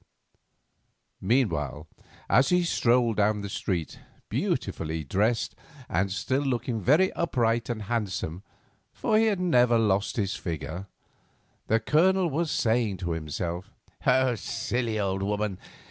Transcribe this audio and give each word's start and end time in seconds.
Meanwhile, 1.21 1.87
as 2.27 2.49
he 2.49 2.63
strolled 2.63 3.17
down 3.17 3.41
the 3.41 3.49
street, 3.49 3.99
beautifully 4.29 5.03
dressed, 5.03 5.53
and 5.87 6.11
still 6.11 6.41
looking 6.41 6.81
very 6.81 7.13
upright 7.13 7.69
and 7.69 7.83
handsome—for 7.83 9.19
he 9.19 9.27
had 9.27 9.39
never 9.39 9.77
lost 9.77 10.15
his 10.17 10.35
figure—the 10.35 11.79
Colonel 11.81 12.31
was 12.31 12.49
saying 12.49 12.97
to 12.97 13.11
himself: 13.11 13.69
"Silly 14.37 14.97
old 14.99 15.21
woman! 15.21 15.59